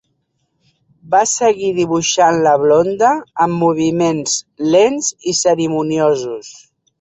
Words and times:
Va 1.15 1.19
seguir 1.31 1.67
dibuixant 1.79 2.37
la 2.47 2.53
blonda 2.61 3.11
amb 3.45 3.59
moviments 3.65 4.39
lents 4.77 5.13
i 5.35 5.35
cerimoniosos. 5.43 6.51